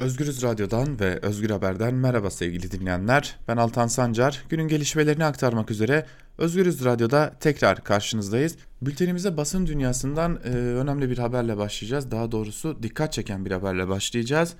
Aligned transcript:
Özgürüz 0.00 0.42
Radyo'dan 0.42 1.00
ve 1.00 1.18
Özgür 1.22 1.50
Haber'den 1.50 1.94
merhaba 1.94 2.30
sevgili 2.30 2.70
dinleyenler. 2.70 3.36
Ben 3.48 3.56
Altan 3.56 3.86
Sancar. 3.86 4.42
Günün 4.48 4.68
gelişmelerini 4.68 5.24
aktarmak 5.24 5.70
üzere 5.70 6.06
Özgürüz 6.38 6.84
Radyo'da 6.84 7.32
tekrar 7.40 7.84
karşınızdayız. 7.84 8.56
Bültenimize 8.82 9.36
basın 9.36 9.66
dünyasından 9.66 10.40
e, 10.44 10.48
önemli 10.48 11.10
bir 11.10 11.18
haberle 11.18 11.56
başlayacağız. 11.56 12.10
Daha 12.10 12.32
doğrusu 12.32 12.82
dikkat 12.82 13.12
çeken 13.12 13.44
bir 13.44 13.50
haberle 13.50 13.88
başlayacağız. 13.88 14.54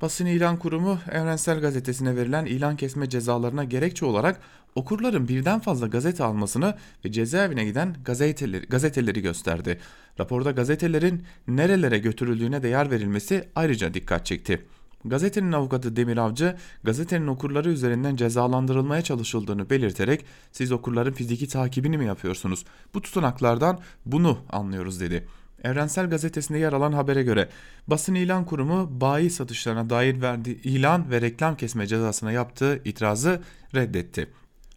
Basın 0.00 0.26
İlan 0.26 0.56
Kurumu 0.56 0.98
Evrensel 1.10 1.60
Gazetesi'ne 1.60 2.16
verilen 2.16 2.46
ilan 2.46 2.76
kesme 2.76 3.08
cezalarına 3.08 3.64
gerekçe 3.64 4.06
olarak 4.06 4.40
okurların 4.74 5.28
birden 5.28 5.60
fazla 5.60 5.86
gazete 5.86 6.24
almasını 6.24 6.74
ve 7.04 7.12
cezaevine 7.12 7.64
giden 7.64 7.96
gazeteleri, 8.04 8.66
gazeteleri 8.66 9.22
gösterdi. 9.22 9.78
Raporda 10.20 10.50
gazetelerin 10.50 11.22
nerelere 11.48 11.98
götürüldüğüne 11.98 12.62
de 12.62 12.68
yer 12.68 12.90
verilmesi 12.90 13.48
ayrıca 13.54 13.94
dikkat 13.94 14.26
çekti. 14.26 14.66
Gazetenin 15.04 15.52
avukatı 15.52 15.96
Demir 15.96 16.16
Avcı, 16.16 16.56
gazetenin 16.84 17.26
okurları 17.26 17.70
üzerinden 17.70 18.16
cezalandırılmaya 18.16 19.02
çalışıldığını 19.02 19.70
belirterek 19.70 20.24
siz 20.52 20.72
okurların 20.72 21.12
fiziki 21.12 21.48
takibini 21.48 21.98
mi 21.98 22.06
yapıyorsunuz? 22.06 22.64
Bu 22.94 23.02
tutanaklardan 23.02 23.80
bunu 24.06 24.38
anlıyoruz 24.50 25.00
dedi. 25.00 25.26
Evrensel 25.66 26.10
Gazetesi'nde 26.10 26.58
yer 26.58 26.72
alan 26.72 26.92
habere 26.92 27.22
göre 27.22 27.48
basın 27.86 28.14
ilan 28.14 28.44
kurumu 28.44 29.00
bayi 29.00 29.30
satışlarına 29.30 29.90
dair 29.90 30.22
verdiği 30.22 30.62
ilan 30.62 31.10
ve 31.10 31.20
reklam 31.20 31.56
kesme 31.56 31.86
cezasına 31.86 32.32
yaptığı 32.32 32.80
itirazı 32.84 33.40
reddetti. 33.74 34.28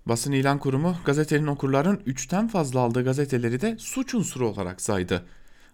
Basın 0.05 0.31
ilan 0.31 0.59
kurumu 0.59 0.95
gazetenin 1.05 1.47
okurların 1.47 1.95
3'ten 1.95 2.47
fazla 2.47 2.79
aldığı 2.79 3.03
gazeteleri 3.03 3.61
de 3.61 3.75
suç 3.79 4.13
unsuru 4.13 4.49
olarak 4.49 4.81
saydı. 4.81 5.25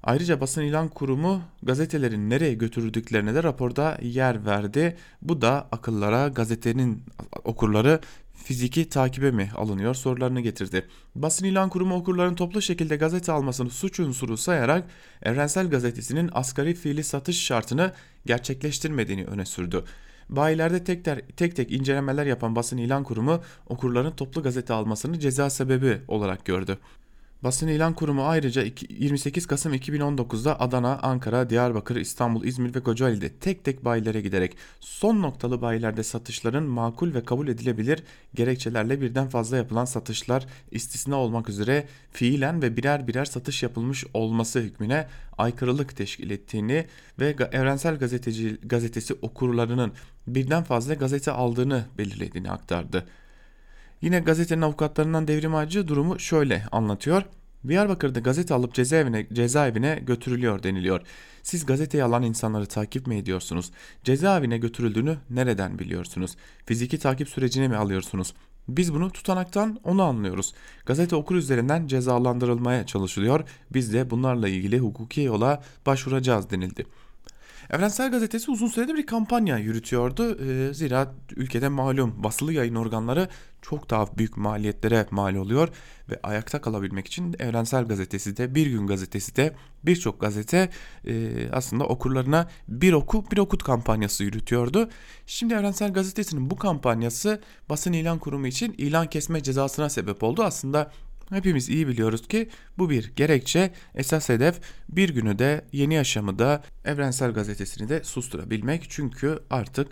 Ayrıca 0.05 0.41
basın 0.41 0.62
ilan 0.62 0.88
kurumu 0.88 1.41
gazetelerin 1.64 2.30
nereye 2.30 2.54
götürüldüklerine 2.54 3.36
de 3.36 3.44
raporda 3.44 3.98
yer 4.02 4.45
verdi. 4.45 4.98
Bu 5.22 5.41
da 5.41 5.68
akıllara 5.72 6.28
gazetenin 6.28 7.04
okurları 7.44 8.00
fiziki 8.33 8.89
takibe 8.89 9.31
mi 9.31 9.52
alınıyor 9.56 9.94
sorularını 9.94 10.42
getirdi. 10.42 10.88
Basın 11.16 11.45
ilan 11.45 11.70
kurumu 11.70 11.95
okurların 11.95 12.36
toplu 12.36 12.61
şekilde 12.61 12.95
gazete 12.95 13.31
almasını 13.31 13.70
suç 13.70 14.00
unsuru 14.00 14.38
sayarak 14.38 14.89
Evrensel 15.23 15.70
Gazetesi'nin 15.70 16.30
asgari 16.33 16.73
fiili 16.73 17.03
satış 17.03 17.44
şartını 17.44 17.92
gerçekleştirmediğini 18.26 19.26
öne 19.26 19.45
sürdü. 19.45 19.83
Bayilerde 20.30 20.83
tek, 20.83 21.06
ter, 21.06 21.22
tek 21.38 21.56
tek 21.56 21.72
incelemeler 21.72 22.26
yapan 22.26 22.56
basın 22.56 22.78
ilan 22.78 23.03
kurumu 23.03 23.42
okurların 23.67 24.11
toplu 24.11 24.44
gazete 24.44 24.73
almasını 24.73 25.20
ceza 25.20 25.50
sebebi 25.50 26.02
olarak 26.08 26.45
gördü. 26.45 26.78
Basın 27.46 27.68
İlan 27.68 27.94
Kurumu 27.94 28.26
ayrıca 28.28 28.64
28 28.90 29.48
Kasım 29.48 29.74
2019'da 29.74 30.60
Adana, 30.60 31.00
Ankara, 31.02 31.50
Diyarbakır, 31.50 31.96
İstanbul, 31.96 32.44
İzmir 32.44 32.76
ve 32.76 32.80
Kocaeli'de 32.80 33.30
tek 33.30 33.64
tek 33.64 33.86
bayilere 33.86 34.22
giderek 34.22 34.58
son 34.80 35.22
noktalı 35.22 35.62
bayilerde 35.62 36.04
satışların 36.04 36.64
makul 36.64 37.14
ve 37.14 37.23
kabul 37.23 37.48
edilebilir 37.48 38.04
gerekçelerle 38.36 39.02
birden 39.02 39.30
fazla 39.30 39.58
yapılan 39.58 39.86
satışlar 39.86 40.46
istisna 40.72 41.16
olmak 41.16 41.50
üzere 41.50 41.88
fiilen 42.12 42.62
ve 42.62 42.78
birer 42.78 43.08
birer 43.08 43.26
satış 43.26 43.64
yapılmış 43.64 44.06
olması 44.14 44.60
hükmüne 44.60 45.08
aykırılık 45.38 45.96
teşkil 45.98 46.30
ettiğini 46.30 46.86
ve 47.20 47.36
Evrensel 47.52 47.98
Gazeteci, 47.98 48.58
Gazetesi 48.64 49.14
okurlarının 49.22 49.94
birden 50.28 50.64
fazla 50.64 50.94
gazete 50.94 51.32
aldığını 51.32 51.86
belirlediğini 51.98 52.52
aktardı. 52.52 53.06
Yine 54.06 54.20
gazetenin 54.20 54.61
avukatlarından 54.61 55.28
Devrim 55.28 55.56
Acı 55.56 55.88
durumu 55.88 56.20
şöyle 56.20 56.66
anlatıyor. 56.72 57.23
Diyarbakır'da 57.67 58.20
gazete 58.20 58.53
alıp 58.53 58.73
cezaevine, 58.73 59.28
cezaevine 59.34 60.00
götürülüyor 60.06 60.64
deniliyor. 60.64 61.02
Siz 61.44 61.66
gazeteyi 61.66 62.03
alan 62.03 62.23
insanları 62.23 62.66
takip 62.66 63.08
mi 63.08 63.16
ediyorsunuz? 63.16 63.72
Cezaevine 64.03 64.58
götürüldüğünü 64.58 65.17
nereden 65.30 65.80
biliyorsunuz? 65.80 66.36
Fiziki 66.66 67.00
takip 67.00 67.30
sürecini 67.30 67.67
mi 67.67 67.76
alıyorsunuz? 67.76 68.33
Biz 68.67 68.94
bunu 68.94 69.11
tutanaktan 69.11 69.80
onu 69.83 70.03
anlıyoruz. 70.03 70.53
Gazete 70.86 71.16
okur 71.16 71.36
üzerinden 71.36 71.88
cezalandırılmaya 71.88 72.86
çalışılıyor. 72.86 73.43
Biz 73.73 73.93
de 73.93 74.10
bunlarla 74.10 74.48
ilgili 74.48 74.80
hukuki 74.80 75.22
yola 75.22 75.64
başvuracağız 75.86 76.49
denildi. 76.49 76.86
Evrensel 77.70 78.11
Gazetesi 78.11 78.52
uzun 78.52 78.67
süredir 78.67 78.95
bir 78.95 79.05
kampanya 79.05 79.58
yürütüyordu. 79.58 80.37
Ee, 80.39 80.73
zira 80.73 81.14
ülkede 81.36 81.70
malum 81.70 82.23
basılı 82.23 82.53
yayın 82.53 82.76
organları 82.76 83.30
çok 83.61 83.89
daha 83.89 84.17
büyük 84.17 84.37
maliyetlere 84.37 85.08
mal 85.11 85.36
oluyor 85.36 85.70
ve 86.09 86.20
ayakta 86.23 86.61
kalabilmek 86.61 87.08
için 87.08 87.36
Evrensel 87.39 87.86
Gazetesi 87.86 88.37
de 88.37 88.55
Bir 88.55 88.67
Gün 88.67 88.87
Gazetesi 88.87 89.36
de 89.36 89.55
birçok 89.83 90.21
gazete 90.21 90.70
e, 91.08 91.33
aslında 91.52 91.83
okurlarına 91.83 92.49
bir 92.67 92.93
oku 92.93 93.25
bir 93.31 93.37
okut 93.37 93.64
kampanyası 93.64 94.23
yürütüyordu. 94.23 94.89
Şimdi 95.25 95.54
Evrensel 95.54 95.93
Gazetesi'nin 95.93 96.49
bu 96.49 96.55
kampanyası 96.55 97.42
basın 97.70 97.93
ilan 97.93 98.20
kurumu 98.20 98.48
için 98.48 98.75
ilan 98.77 99.08
kesme 99.08 99.43
cezasına 99.43 99.89
sebep 99.89 100.23
oldu. 100.23 100.43
Aslında 100.43 100.92
Hepimiz 101.30 101.69
iyi 101.69 101.87
biliyoruz 101.87 102.27
ki 102.27 102.49
bu 102.77 102.89
bir 102.89 103.11
gerekçe. 103.15 103.71
Esas 103.95 104.30
hedef 104.30 104.59
bir 104.89 105.09
günü 105.09 105.39
de 105.39 105.65
yeni 105.71 105.93
yaşamı 105.93 106.39
da 106.39 106.63
Evrensel 106.86 107.31
Gazetesi'ni 107.31 107.89
de 107.89 108.03
susturabilmek. 108.03 108.86
Çünkü 108.89 109.39
artık 109.49 109.87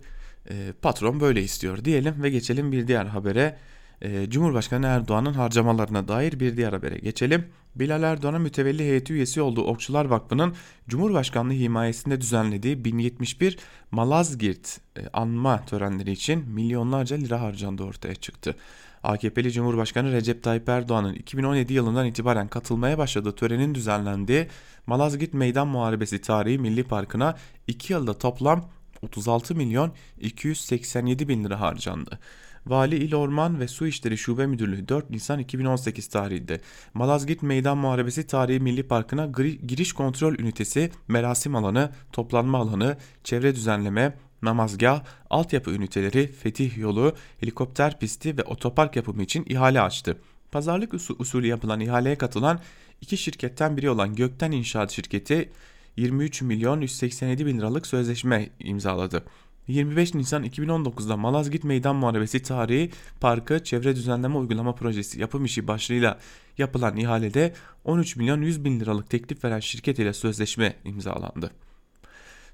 e, 0.50 0.74
patron 0.82 1.20
böyle 1.20 1.42
istiyor 1.44 1.86
diyelim 1.86 2.24
ve 2.24 2.30
geçelim 2.30 2.72
bir 2.72 2.88
diğer 2.88 3.06
habere. 3.06 3.58
E, 4.02 4.30
Cumhurbaşkanı 4.30 4.86
Erdoğan'ın 4.86 5.34
harcamalarına 5.34 6.08
dair 6.08 6.40
bir 6.40 6.58
diğer 6.58 6.74
habere 6.74 6.98
geçelim. 6.98 7.46
Bilal 7.76 8.04
Erdoğan'ın 8.04 8.42
mütevelli 8.42 8.84
heyeti 8.84 9.14
üyesi 9.14 9.42
olduğu 9.42 9.64
Okçular 9.64 10.06
Vakfı'nın 10.06 10.56
Cumhurbaşkanlığı 10.88 11.54
himayesinde 11.54 12.22
düzenlediği 12.22 12.86
1071 12.86 13.58
Malazgirt 13.92 14.80
e, 14.98 15.08
anma 15.14 15.66
törenleri 15.66 16.12
için 16.12 16.50
milyonlarca 16.50 17.16
lira 17.16 17.42
harcandığı 17.42 17.84
ortaya 17.84 18.16
çıktı. 18.16 18.56
AKP'li 19.04 19.52
Cumhurbaşkanı 19.52 20.12
Recep 20.12 20.44
Tayyip 20.44 20.70
Erdoğan'ın 20.70 21.14
2017 21.14 21.74
yılından 21.74 22.06
itibaren 22.06 22.48
katılmaya 22.48 22.98
başladığı 22.98 23.36
törenin 23.36 23.76
düzenlendiği 23.76 24.48
Malazgirt 24.88 25.34
Meydan 25.34 25.68
Muharebesi 25.68 26.22
Tarihi 26.22 26.60
Milli 26.60 26.84
Parkı'na 26.84 27.38
2 27.68 27.94
yılda 27.94 28.18
toplam 28.18 28.70
36 29.02 29.56
milyon 29.56 29.92
287 30.22 31.28
bin 31.28 31.44
lira 31.44 31.60
harcandı. 31.60 32.20
Vali 32.68 32.96
İl 32.96 33.16
Orman 33.16 33.60
ve 33.60 33.68
Su 33.68 33.88
İşleri 33.88 34.18
Şube 34.18 34.46
Müdürlüğü 34.46 34.88
4 34.88 35.10
Nisan 35.10 35.40
2018 35.40 36.08
tarihinde 36.08 36.62
Malazgirt 36.94 37.42
Meydan 37.42 37.78
Muharebesi 37.78 38.28
Tarihi 38.28 38.60
Milli 38.60 38.88
Parkı'na 38.88 39.26
giriş 39.68 39.94
kontrol 39.94 40.34
ünitesi, 40.34 40.92
merasim 41.08 41.56
alanı, 41.56 41.92
toplanma 42.12 42.58
alanı, 42.58 42.98
çevre 43.24 43.56
düzenleme, 43.56 44.18
namazgah, 44.44 45.04
altyapı 45.30 45.72
üniteleri, 45.72 46.28
fetih 46.28 46.78
yolu, 46.78 47.16
helikopter 47.40 48.00
pisti 48.00 48.38
ve 48.38 48.44
otopark 48.44 48.96
yapımı 48.96 49.24
için 49.24 49.46
ihale 49.50 49.82
açtı. 49.82 50.18
Pazarlık 50.52 50.94
usulü 50.94 51.48
yapılan 51.48 51.80
ihaleye 51.80 52.16
katılan 52.16 52.60
iki 53.02 53.18
şirketten 53.18 53.78
biri 53.78 53.90
olan 53.90 54.16
Gökten 54.16 54.52
İnşaat 54.52 54.92
Şirketi 54.92 55.50
23 55.98 56.42
milyon 56.42 56.82
187 56.82 57.46
bin 57.46 57.58
liralık 57.58 57.88
sözleşme 57.88 58.50
imzaladı. 58.60 59.24
25 59.68 60.14
Nisan 60.14 60.46
2019'da 60.46 61.18
Malazgirt 61.18 61.64
Meydan 61.64 61.96
Muharebesi 61.96 62.42
Tarihi 62.42 62.92
Parkı 63.20 63.64
Çevre 63.64 63.96
Düzenleme 63.96 64.38
Uygulama 64.38 64.76
Projesi 64.76 65.22
yapım 65.22 65.46
işi 65.46 65.68
başlığıyla 65.68 66.20
yapılan 66.58 66.98
ihalede 66.98 67.54
13 67.86 68.16
milyon 68.16 68.42
100 68.42 68.66
bin 68.66 68.80
liralık 68.80 69.10
teklif 69.10 69.44
veren 69.44 69.60
şirket 69.60 70.00
ile 70.00 70.14
sözleşme 70.14 70.76
imzalandı. 70.86 71.52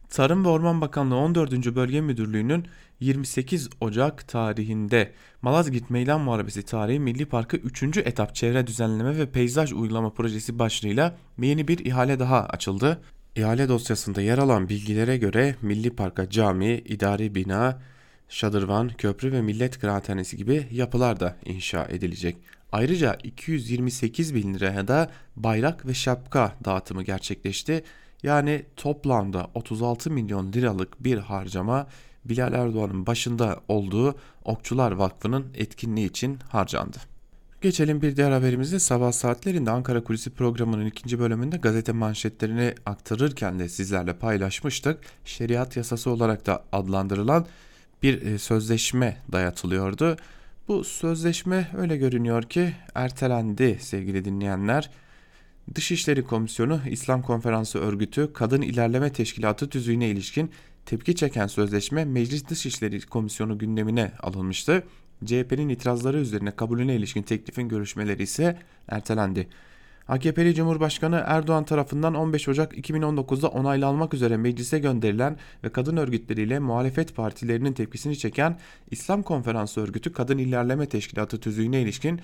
Tarım 0.10 0.46
ve 0.46 0.50
Orman 0.50 0.82
Bakanlığı 0.82 1.16
14. 1.16 1.76
Bölge 1.76 2.02
Müdürlüğü'nün 2.02 2.66
28 3.00 3.70
Ocak 3.82 4.28
tarihinde 4.28 5.12
Malazgirt 5.42 5.90
Meydan 5.90 6.22
Muharebesi 6.22 6.64
Tarihi 6.64 7.00
Milli 7.00 7.26
Parkı 7.26 7.58
3. 7.58 7.84
etap 7.98 8.36
çevre 8.36 8.68
düzenleme 8.68 9.18
ve 9.18 9.32
peyzaj 9.32 9.72
uygulama 9.72 10.10
projesi 10.10 10.60
başlığıyla 10.60 11.16
yeni 11.42 11.68
bir 11.68 11.86
ihale 11.86 12.20
daha 12.20 12.46
açıldı. 12.46 13.02
İhale 13.36 13.70
dosyasında 13.70 14.22
yer 14.22 14.38
alan 14.38 14.70
bilgilere 14.70 15.18
göre 15.18 15.56
Milli 15.62 15.96
Park'a 15.96 16.30
cami, 16.30 16.74
idari 16.74 17.36
bina, 17.36 17.82
şadırvan, 18.30 18.90
köprü 18.90 19.32
ve 19.32 19.42
millet 19.42 19.80
kıraathanesi 19.80 20.38
gibi 20.38 20.68
yapılar 20.72 21.20
da 21.20 21.36
inşa 21.46 21.86
edilecek. 21.86 22.38
Ayrıca 22.72 23.18
228 23.24 24.36
bin 24.36 24.54
liraya 24.54 24.88
da 24.88 25.12
bayrak 25.36 25.86
ve 25.86 25.94
şapka 25.94 26.56
dağıtımı 26.66 27.04
gerçekleşti. 27.04 27.84
Yani 28.24 28.66
toplamda 28.76 29.48
36 29.54 30.12
milyon 30.12 30.54
liralık 30.54 31.04
bir 31.04 31.18
harcama 31.18 31.88
Bilal 32.26 32.54
Erdoğan'ın 32.54 33.06
başında 33.06 33.60
olduğu 33.68 34.16
Okçular 34.46 34.92
Vakfı'nın 34.92 35.48
etkinliği 35.56 36.10
için 36.10 36.40
harcandı. 36.50 36.98
Geçelim 37.62 38.02
bir 38.02 38.16
diğer 38.16 38.32
haberimize 38.32 38.80
sabah 38.80 39.12
saatlerinde 39.12 39.72
Ankara 39.72 40.04
Kulisi 40.04 40.30
programının 40.30 40.86
ikinci 40.86 41.20
bölümünde 41.20 41.58
gazete 41.58 41.92
manşetlerini 41.92 42.76
aktarırken 42.86 43.60
de 43.60 43.70
sizlerle 43.70 44.14
paylaşmıştık. 44.14 45.00
Şeriat 45.26 45.78
yasası 45.78 46.10
olarak 46.10 46.46
da 46.46 46.64
adlandırılan 46.72 47.46
bir 48.04 48.22
e, 48.22 48.38
sözleşme 48.38 49.18
dayatılıyordu. 49.32 50.18
Bu 50.68 50.84
sözleşme 50.84 51.68
öyle 51.78 51.98
görünüyor 51.98 52.44
ki 52.44 52.74
ertelendi 52.96 53.78
sevgili 53.82 54.26
dinleyenler. 54.26 54.90
Dışişleri 55.76 56.24
Komisyonu 56.24 56.82
İslam 56.90 57.22
Konferansı 57.22 57.80
Örgütü 57.80 58.34
Kadın 58.34 58.62
İlerleme 58.62 59.14
Teşkilatı 59.14 59.70
tüzüğüne 59.70 60.10
ilişkin 60.10 60.52
tepki 60.86 61.16
çeken 61.16 61.48
sözleşme 61.48 62.06
Meclis 62.06 62.48
Dışişleri 62.48 63.02
Komisyonu 63.02 63.58
gündemine 63.58 64.12
alınmıştı. 64.20 64.84
CHP'nin 65.26 65.70
itirazları 65.70 66.18
üzerine 66.18 66.52
kabulüne 66.52 66.96
ilişkin 66.96 67.22
teklifin 67.22 67.70
görüşmeleri 67.70 68.24
ise 68.24 68.58
ertelendi. 68.88 69.48
AKP'li 70.08 70.56
Cumhurbaşkanı 70.56 71.24
Erdoğan 71.26 71.66
tarafından 71.66 72.16
15 72.16 72.48
Ocak 72.48 72.78
2019'da 72.78 73.48
onaylanmak 73.48 74.14
üzere 74.14 74.38
meclise 74.38 74.80
gönderilen 74.80 75.38
ve 75.64 75.70
kadın 75.70 75.98
örgütleriyle 75.98 76.60
muhalefet 76.60 77.16
partilerinin 77.16 77.74
tepkisini 77.74 78.18
çeken 78.18 78.60
İslam 78.92 79.24
Konferansı 79.24 79.82
Örgütü 79.82 80.14
Kadın 80.14 80.38
İlerleme 80.38 80.86
Teşkilatı 80.86 81.40
tüzüğüne 81.40 81.82
ilişkin 81.82 82.22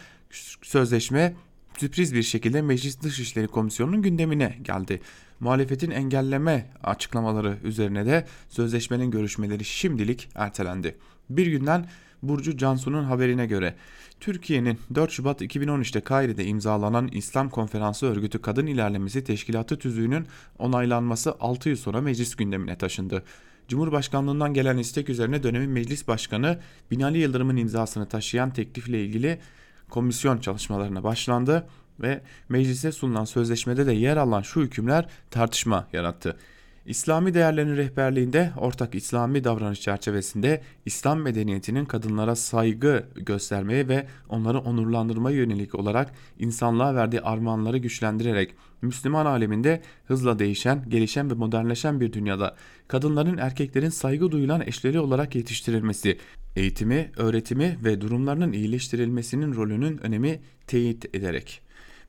sözleşme 0.62 1.34
sürpriz 1.78 2.14
bir 2.14 2.24
şekilde 2.24 2.62
Meclis 2.62 3.02
Dışişleri 3.02 3.48
Komisyonu'nun 3.48 4.02
gündemine 4.02 4.58
geldi. 4.62 5.02
Muhalefetin 5.40 5.92
engelleme 5.92 6.72
açıklamaları 6.84 7.58
üzerine 7.64 8.06
de 8.06 8.26
sözleşmenin 8.50 9.12
görüşmeleri 9.12 9.66
şimdilik 9.66 10.30
ertelendi. 10.36 10.98
Bir 11.30 11.48
günden 11.48 11.86
Burcu 12.24 12.58
Cansu'nun 12.58 13.04
haberine 13.04 13.46
göre 13.46 13.76
Türkiye'nin 14.20 14.80
4 14.96 15.12
Şubat 15.12 15.42
2013'te 15.42 16.02
Kaire'de 16.02 16.46
imzalanan 16.46 17.08
İslam 17.08 17.50
Konferansı 17.50 18.06
Örgütü 18.06 18.42
Kadın 18.42 18.68
İlerlemesi 18.68 19.24
Teşkilatı 19.24 19.80
tüzüğünün 19.80 20.28
onaylanması 20.60 21.36
6 21.40 21.70
yıl 21.70 21.76
sonra 21.76 22.02
meclis 22.02 22.36
gündemine 22.36 22.78
taşındı. 22.78 23.24
Cumhurbaşkanlığından 23.68 24.54
gelen 24.54 24.78
istek 24.78 25.10
üzerine 25.10 25.44
dönemin 25.44 25.70
meclis 25.70 26.08
başkanı 26.08 26.60
Binali 26.92 27.18
Yıldırım'ın 27.18 27.58
imzasını 27.58 28.08
taşıyan 28.08 28.54
teklifle 28.54 29.06
ilgili 29.06 29.40
komisyon 29.90 30.38
çalışmalarına 30.38 31.04
başlandı 31.04 31.68
ve 32.00 32.22
meclise 32.50 32.92
sunulan 32.92 33.26
sözleşmede 33.26 33.86
de 33.86 33.94
yer 33.94 34.18
alan 34.18 34.42
şu 34.42 34.62
hükümler 34.62 35.10
tartışma 35.32 35.88
yarattı. 35.94 36.38
İslami 36.86 37.34
değerlerin 37.34 37.78
rehberliğinde 37.78 38.52
ortak 38.58 38.96
İslami 38.96 39.44
davranış 39.44 39.82
çerçevesinde 39.82 40.62
İslam 40.86 41.22
medeniyetinin 41.22 41.86
kadınlara 41.86 42.36
saygı 42.36 43.06
göstermeye 43.16 43.88
ve 43.88 44.08
onları 44.30 44.60
onurlandırmaya 44.60 45.38
yönelik 45.38 45.76
olarak 45.76 46.14
insanlığa 46.40 46.96
verdiği 46.96 47.22
armağanları 47.22 47.78
güçlendirerek 47.78 48.56
Müslüman 48.82 49.26
aleminde 49.26 49.82
hızla 50.06 50.40
değişen, 50.40 50.90
gelişen 50.90 51.32
ve 51.32 51.34
modernleşen 51.34 52.02
bir 52.02 52.14
dünyada 52.14 52.56
kadınların 52.88 53.38
erkeklerin 53.38 53.90
saygı 53.90 54.32
duyulan 54.32 54.62
eşleri 54.62 55.00
olarak 55.00 55.36
yetiştirilmesi, 55.36 56.18
eğitimi, 56.56 57.12
öğretimi 57.18 57.78
ve 57.84 58.02
durumlarının 58.02 58.52
iyileştirilmesinin 58.52 59.56
rolünün 59.56 59.98
önemi 59.98 60.40
teyit 60.68 61.16
ederek 61.16 61.65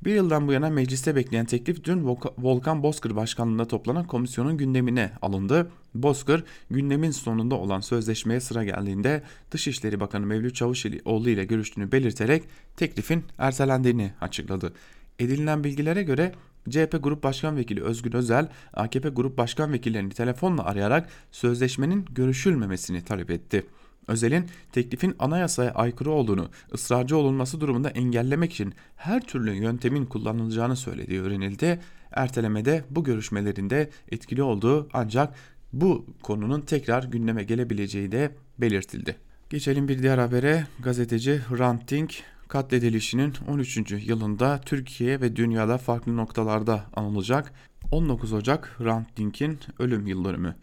bir 0.06 0.14
yıldan 0.14 0.48
bu 0.48 0.52
yana 0.52 0.70
mecliste 0.70 1.16
bekleyen 1.16 1.46
teklif 1.46 1.84
dün 1.84 2.04
Volkan 2.38 2.82
Bozkır 2.82 3.16
başkanlığında 3.16 3.68
toplanan 3.68 4.06
komisyonun 4.06 4.56
gündemine 4.56 5.12
alındı. 5.22 5.70
Bozkır 5.94 6.44
gündemin 6.70 7.10
sonunda 7.10 7.54
olan 7.54 7.80
sözleşmeye 7.80 8.40
sıra 8.40 8.64
geldiğinde 8.64 9.22
Dışişleri 9.50 10.00
Bakanı 10.00 10.26
Mevlüt 10.26 10.54
Çavuşoğlu 10.54 11.30
ile 11.30 11.44
görüştüğünü 11.44 11.92
belirterek 11.92 12.44
teklifin 12.76 13.24
ertelendiğini 13.38 14.12
açıkladı. 14.20 14.72
Edinilen 15.18 15.64
bilgilere 15.64 16.02
göre 16.02 16.32
CHP 16.70 16.98
Grup 17.02 17.22
Başkan 17.22 17.56
Vekili 17.56 17.82
Özgür 17.82 18.14
Özel, 18.14 18.48
AKP 18.72 19.08
Grup 19.08 19.38
Başkan 19.38 19.72
Vekillerini 19.72 20.12
telefonla 20.12 20.64
arayarak 20.64 21.08
sözleşmenin 21.32 22.04
görüşülmemesini 22.10 23.04
talep 23.04 23.30
etti. 23.30 23.66
Özel'in 24.08 24.46
teklifin 24.72 25.14
anayasaya 25.18 25.70
aykırı 25.70 26.10
olduğunu, 26.10 26.48
ısrarcı 26.74 27.16
olunması 27.16 27.60
durumunda 27.60 27.90
engellemek 27.90 28.52
için 28.52 28.74
her 28.96 29.20
türlü 29.20 29.52
yöntemin 29.52 30.06
kullanılacağını 30.06 30.76
söylediği 30.76 31.20
öğrenildi. 31.20 31.80
Ertelemede 32.12 32.84
bu 32.90 33.04
görüşmelerinde 33.04 33.90
etkili 34.12 34.42
olduğu 34.42 34.88
ancak 34.92 35.34
bu 35.72 36.06
konunun 36.22 36.60
tekrar 36.60 37.02
gündeme 37.02 37.44
gelebileceği 37.44 38.12
de 38.12 38.30
belirtildi. 38.58 39.16
Geçelim 39.50 39.88
bir 39.88 40.02
diğer 40.02 40.18
habere. 40.18 40.66
Gazeteci 40.80 41.40
Hrant 41.48 41.90
Dink 41.90 42.14
katledilişinin 42.48 43.34
13. 43.48 43.92
yılında 43.92 44.60
Türkiye 44.60 45.20
ve 45.20 45.36
dünyada 45.36 45.78
farklı 45.78 46.16
noktalarda 46.16 46.84
anılacak. 46.96 47.52
19 47.92 48.32
Ocak 48.32 48.74
Hrant 48.78 49.16
Dink'in 49.16 49.58
ölüm 49.78 50.06
yıl 50.06 50.24
dönümü. 50.24 50.56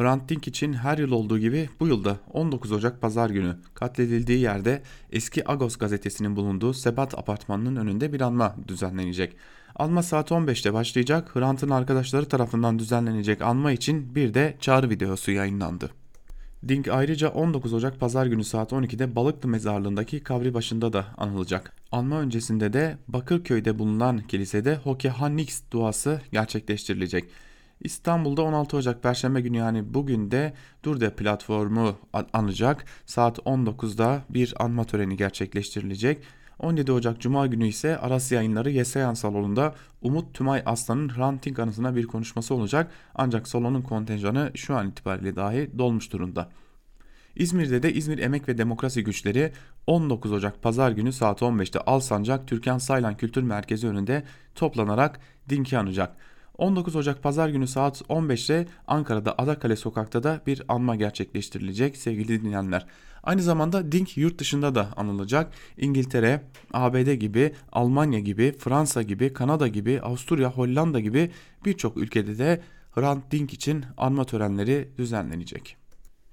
Hrant 0.00 0.28
Dink 0.28 0.48
için 0.48 0.72
her 0.72 0.98
yıl 0.98 1.10
olduğu 1.10 1.38
gibi 1.38 1.68
bu 1.80 1.86
yılda 1.86 2.16
19 2.32 2.72
Ocak 2.72 3.00
Pazar 3.00 3.30
günü 3.30 3.56
katledildiği 3.74 4.38
yerde 4.38 4.82
eski 5.12 5.50
Agos 5.50 5.76
gazetesinin 5.76 6.36
bulunduğu 6.36 6.74
Sebat 6.74 7.18
apartmanının 7.18 7.76
önünde 7.76 8.12
bir 8.12 8.20
anma 8.20 8.56
düzenlenecek. 8.68 9.36
Anma 9.76 10.02
saat 10.02 10.30
15'te 10.30 10.72
başlayacak. 10.72 11.36
Hrant'ın 11.36 11.70
arkadaşları 11.70 12.26
tarafından 12.26 12.78
düzenlenecek 12.78 13.42
anma 13.42 13.72
için 13.72 14.14
bir 14.14 14.34
de 14.34 14.56
çağrı 14.60 14.90
videosu 14.90 15.30
yayınlandı. 15.30 15.90
Dink 16.68 16.88
ayrıca 16.88 17.28
19 17.28 17.72
Ocak 17.72 18.00
Pazar 18.00 18.26
günü 18.26 18.44
saat 18.44 18.72
12'de 18.72 19.16
Balıklı 19.16 19.48
Mezarlığı'ndaki 19.48 20.20
kabri 20.20 20.54
başında 20.54 20.92
da 20.92 21.06
anılacak. 21.18 21.72
Anma 21.92 22.20
öncesinde 22.20 22.72
de 22.72 22.98
Bakırköy'de 23.08 23.78
bulunan 23.78 24.18
kilisede 24.18 24.76
Hoke 24.76 25.08
Hannix 25.08 25.62
duası 25.72 26.20
gerçekleştirilecek. 26.32 27.24
İstanbul'da 27.80 28.42
16 28.42 28.76
Ocak 28.76 29.02
Perşembe 29.02 29.40
günü 29.40 29.56
yani 29.56 29.94
bugün 29.94 30.30
de 30.30 30.52
Durde 30.84 31.14
platformu 31.16 31.98
anacak. 32.32 32.84
Saat 33.06 33.38
19'da 33.38 34.22
bir 34.30 34.54
anma 34.58 34.84
töreni 34.84 35.16
gerçekleştirilecek. 35.16 36.22
17 36.58 36.92
Ocak 36.92 37.20
Cuma 37.20 37.46
günü 37.46 37.68
ise 37.68 37.98
Aras 37.98 38.32
Yayınları 38.32 38.70
Yeseyan 38.70 39.14
Salonu'nda 39.14 39.74
Umut 40.02 40.34
Tümay 40.34 40.62
Aslan'ın 40.66 41.10
Ranting 41.18 41.58
anısına 41.58 41.96
bir 41.96 42.06
konuşması 42.06 42.54
olacak. 42.54 42.92
Ancak 43.14 43.48
salonun 43.48 43.82
kontenjanı 43.82 44.50
şu 44.54 44.76
an 44.76 44.88
itibariyle 44.88 45.36
dahi 45.36 45.70
dolmuş 45.78 46.12
durumda. 46.12 46.50
İzmir'de 47.36 47.82
de 47.82 47.92
İzmir 47.92 48.18
Emek 48.18 48.48
ve 48.48 48.58
Demokrasi 48.58 49.04
Güçleri 49.04 49.52
19 49.86 50.32
Ocak 50.32 50.62
Pazar 50.62 50.90
günü 50.90 51.12
saat 51.12 51.42
15'te 51.42 51.78
Alsancak 51.80 52.48
Türkan 52.48 52.78
Saylan 52.78 53.16
Kültür 53.16 53.42
Merkezi 53.42 53.88
önünde 53.88 54.22
toplanarak 54.54 55.20
dinki 55.48 55.78
anacak. 55.78 56.16
19 56.60 56.96
Ocak 56.96 57.22
Pazar 57.22 57.48
günü 57.48 57.66
saat 57.66 58.02
15'te 58.02 58.66
Ankara'da 58.86 59.34
Adakale 59.38 59.76
Sokak'ta 59.76 60.22
da 60.22 60.40
bir 60.46 60.62
anma 60.68 60.96
gerçekleştirilecek 60.96 61.96
sevgili 61.96 62.42
dinleyenler. 62.42 62.86
Aynı 63.22 63.42
zamanda 63.42 63.92
Dink 63.92 64.16
yurt 64.16 64.38
dışında 64.38 64.74
da 64.74 64.88
anılacak. 64.96 65.52
İngiltere, 65.78 66.42
ABD 66.72 67.12
gibi, 67.12 67.54
Almanya 67.72 68.20
gibi, 68.20 68.52
Fransa 68.58 69.02
gibi, 69.02 69.32
Kanada 69.32 69.68
gibi, 69.68 70.00
Avusturya, 70.00 70.50
Hollanda 70.50 71.00
gibi 71.00 71.30
birçok 71.64 71.96
ülkede 71.96 72.38
de 72.38 72.62
Hrant 72.94 73.30
Dink 73.30 73.52
için 73.52 73.84
anma 73.96 74.24
törenleri 74.24 74.88
düzenlenecek. 74.98 75.79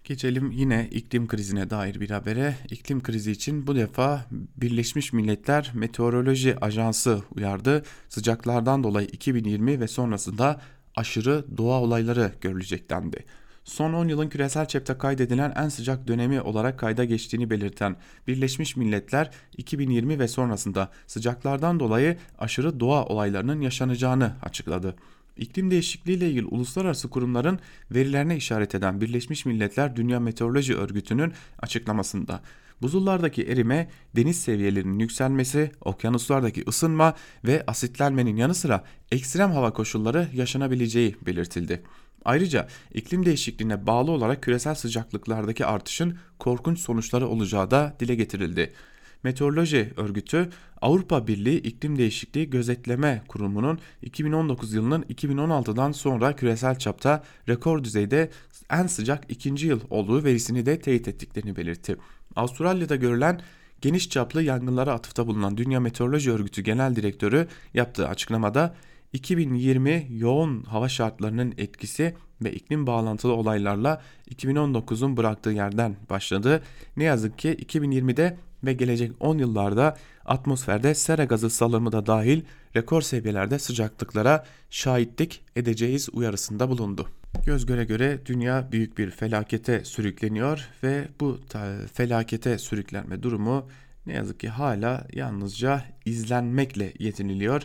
Geçelim 0.07 0.51
yine 0.51 0.87
iklim 0.91 1.27
krizine 1.27 1.69
dair 1.69 1.99
bir 1.99 2.09
habere. 2.09 2.55
İklim 2.71 3.03
krizi 3.03 3.31
için 3.31 3.67
bu 3.67 3.75
defa 3.75 4.25
Birleşmiş 4.31 5.13
Milletler 5.13 5.71
Meteoroloji 5.73 6.55
Ajansı 6.61 7.23
uyardı. 7.35 7.83
Sıcaklardan 8.09 8.83
dolayı 8.83 9.07
2020 9.07 9.79
ve 9.79 9.87
sonrasında 9.87 10.61
aşırı 10.95 11.45
doğa 11.57 11.81
olayları 11.81 12.31
görülecek 12.41 12.89
dendi. 12.89 13.25
Son 13.63 13.93
10 13.93 14.07
yılın 14.07 14.29
küresel 14.29 14.65
çapta 14.65 14.97
kaydedilen 14.97 15.53
en 15.57 15.69
sıcak 15.69 16.07
dönemi 16.07 16.41
olarak 16.41 16.79
kayda 16.79 17.05
geçtiğini 17.05 17.49
belirten 17.49 17.95
Birleşmiş 18.27 18.75
Milletler 18.75 19.31
2020 19.57 20.19
ve 20.19 20.27
sonrasında 20.27 20.89
sıcaklardan 21.07 21.79
dolayı 21.79 22.17
aşırı 22.39 22.79
doğa 22.79 23.05
olaylarının 23.05 23.61
yaşanacağını 23.61 24.35
açıkladı. 24.41 24.95
İklim 25.37 25.71
değişikliği 25.71 26.13
ile 26.13 26.29
ilgili 26.29 26.45
uluslararası 26.45 27.09
kurumların 27.09 27.59
verilerine 27.91 28.37
işaret 28.37 28.75
eden 28.75 29.01
Birleşmiş 29.01 29.45
Milletler 29.45 29.95
Dünya 29.95 30.19
Meteoroloji 30.19 30.75
Örgütü'nün 30.75 31.33
açıklamasında 31.59 32.41
buzullardaki 32.81 33.43
erime, 33.43 33.89
deniz 34.15 34.41
seviyelerinin 34.41 34.99
yükselmesi, 34.99 35.71
okyanuslardaki 35.81 36.63
ısınma 36.67 37.13
ve 37.45 37.63
asitlenmenin 37.67 38.35
yanı 38.35 38.55
sıra 38.55 38.83
ekstrem 39.11 39.51
hava 39.51 39.73
koşulları 39.73 40.27
yaşanabileceği 40.33 41.15
belirtildi. 41.25 41.83
Ayrıca 42.25 42.67
iklim 42.93 43.25
değişikliğine 43.25 43.87
bağlı 43.87 44.11
olarak 44.11 44.43
küresel 44.43 44.75
sıcaklıklardaki 44.75 45.65
artışın 45.65 46.17
korkunç 46.39 46.79
sonuçları 46.79 47.27
olacağı 47.27 47.71
da 47.71 47.95
dile 47.99 48.15
getirildi. 48.15 48.73
Meteoroloji 49.27 49.93
Örgütü 49.97 50.49
Avrupa 50.81 51.27
Birliği 51.27 51.57
İklim 51.57 51.97
Değişikliği 51.97 52.49
Gözetleme 52.49 53.23
Kurumu'nun 53.27 53.79
2019 54.01 54.73
yılının 54.73 55.03
2016'dan 55.03 55.91
sonra 55.91 56.35
küresel 56.35 56.79
çapta 56.79 57.23
rekor 57.49 57.83
düzeyde 57.83 58.29
en 58.71 58.87
sıcak 58.87 59.23
ikinci 59.29 59.67
yıl 59.67 59.81
olduğu 59.89 60.23
verisini 60.23 60.65
de 60.65 60.79
teyit 60.79 61.07
ettiklerini 61.07 61.55
belirtti. 61.55 61.97
Avustralya'da 62.35 62.95
görülen 62.95 63.41
geniş 63.81 64.09
çaplı 64.09 64.43
yangınlara 64.43 64.93
atıfta 64.93 65.27
bulunan 65.27 65.57
Dünya 65.57 65.79
Meteoroloji 65.79 66.31
Örgütü 66.31 66.61
Genel 66.61 66.95
Direktörü 66.95 67.47
yaptığı 67.73 68.07
açıklamada 68.07 68.75
2020 69.13 70.07
yoğun 70.09 70.63
hava 70.63 70.89
şartlarının 70.89 71.53
etkisi 71.57 72.15
ve 72.41 72.53
iklim 72.53 72.87
bağlantılı 72.87 73.33
olaylarla 73.33 74.01
2019'un 74.31 75.17
bıraktığı 75.17 75.49
yerden 75.49 75.95
başladı. 76.09 76.63
Ne 76.97 77.03
yazık 77.03 77.39
ki 77.39 77.49
2020'de 77.49 78.37
ve 78.63 78.73
gelecek 78.73 79.11
10 79.19 79.37
yıllarda 79.37 79.97
atmosferde 80.25 80.95
sera 80.95 81.23
gazı 81.23 81.49
salımı 81.49 81.91
da 81.91 82.05
dahil 82.05 82.41
rekor 82.75 83.01
seviyelerde 83.01 83.59
sıcaklıklara 83.59 84.45
şahitlik 84.69 85.43
edeceğiz 85.55 86.09
uyarısında 86.13 86.69
bulundu. 86.69 87.07
Göz 87.45 87.65
göre 87.65 87.85
göre 87.85 88.19
dünya 88.25 88.71
büyük 88.71 88.97
bir 88.97 89.11
felakete 89.11 89.85
sürükleniyor 89.85 90.69
ve 90.83 91.07
bu 91.19 91.39
felakete 91.93 92.57
sürüklenme 92.57 93.23
durumu 93.23 93.67
ne 94.05 94.13
yazık 94.13 94.39
ki 94.39 94.49
hala 94.49 95.07
yalnızca 95.13 95.83
izlenmekle 96.05 96.93
yetiniliyor. 96.99 97.61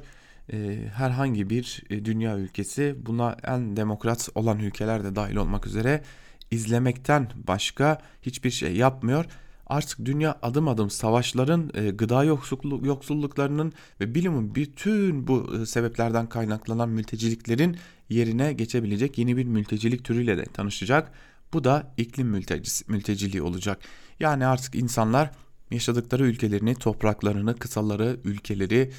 Ee, 0.52 0.78
herhangi 0.94 1.50
bir 1.50 1.82
e, 1.90 2.04
dünya 2.04 2.38
ülkesi 2.38 2.96
buna 3.06 3.36
en 3.44 3.76
demokrat 3.76 4.28
olan 4.34 4.58
ülkeler 4.58 5.04
de 5.04 5.16
dahil 5.16 5.36
olmak 5.36 5.66
üzere 5.66 6.02
izlemekten 6.50 7.28
başka 7.48 7.98
hiçbir 8.22 8.50
şey 8.50 8.76
yapmıyor. 8.76 9.24
Artık 9.72 10.04
dünya 10.04 10.38
adım 10.42 10.68
adım 10.68 10.90
savaşların, 10.90 11.70
e, 11.74 11.90
gıda 11.90 12.24
yoksulluklarının 12.24 13.72
ve 14.00 14.14
bilimin 14.14 14.54
bütün 14.54 15.26
bu 15.26 15.56
e, 15.56 15.66
sebeplerden 15.66 16.28
kaynaklanan 16.28 16.88
mülteciliklerin 16.88 17.76
yerine 18.08 18.52
geçebilecek 18.52 19.18
yeni 19.18 19.36
bir 19.36 19.44
mültecilik 19.44 20.04
türüyle 20.04 20.38
de 20.38 20.44
tanışacak. 20.44 21.12
Bu 21.52 21.64
da 21.64 21.94
iklim 21.96 22.28
mültecisi, 22.28 22.84
mülteciliği 22.88 23.42
olacak. 23.42 23.78
Yani 24.20 24.46
artık 24.46 24.74
insanlar 24.74 25.30
yaşadıkları 25.70 26.26
ülkelerini, 26.26 26.74
topraklarını, 26.74 27.56
kısaları, 27.56 28.16
ülkeleri 28.24 28.92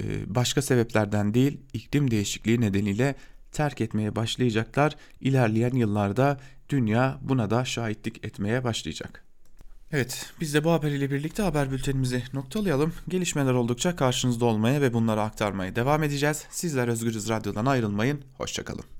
e, 0.00 0.34
başka 0.34 0.62
sebeplerden 0.62 1.34
değil 1.34 1.60
iklim 1.72 2.10
değişikliği 2.10 2.60
nedeniyle 2.60 3.14
terk 3.52 3.80
etmeye 3.80 4.16
başlayacaklar. 4.16 4.96
İlerleyen 5.20 5.74
yıllarda 5.74 6.40
dünya 6.68 7.18
buna 7.22 7.50
da 7.50 7.64
şahitlik 7.64 8.24
etmeye 8.24 8.64
başlayacak. 8.64 9.27
Evet, 9.92 10.32
biz 10.40 10.54
de 10.54 10.64
bu 10.64 10.72
haberiyle 10.72 11.10
birlikte 11.10 11.42
haber 11.42 11.70
bültenimizi 11.70 12.22
noktalayalım. 12.32 12.92
Gelişmeler 13.08 13.52
oldukça 13.52 13.96
karşınızda 13.96 14.44
olmaya 14.44 14.80
ve 14.80 14.92
bunları 14.92 15.20
aktarmaya 15.20 15.76
devam 15.76 16.02
edeceğiz. 16.02 16.44
Sizler 16.50 16.88
Özgürüz 16.88 17.28
Radyo'dan 17.28 17.66
ayrılmayın. 17.66 18.20
Hoşçakalın. 18.36 18.97